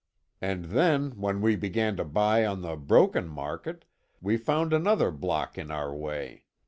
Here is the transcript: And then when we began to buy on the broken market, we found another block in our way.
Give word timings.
And 0.41 0.65
then 0.65 1.11
when 1.21 1.41
we 1.41 1.55
began 1.55 1.95
to 1.97 2.03
buy 2.03 2.43
on 2.43 2.63
the 2.63 2.75
broken 2.75 3.27
market, 3.27 3.85
we 4.19 4.35
found 4.35 4.73
another 4.73 5.11
block 5.11 5.59
in 5.59 5.69
our 5.69 5.93
way. 5.95 6.45